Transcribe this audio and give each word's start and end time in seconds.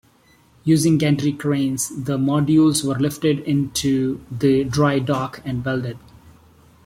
Using 0.63 0.97
gantry 0.97 1.31
cranes, 1.31 1.89
the 1.89 2.17
modules 2.17 2.83
were 2.83 2.97
lifted 2.97 3.37
into 3.41 4.25
the 4.31 4.63
dry 4.63 4.97
dock 4.97 5.43
and 5.45 5.63
welded. 5.63 5.99